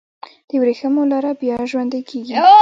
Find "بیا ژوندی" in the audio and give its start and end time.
1.41-2.01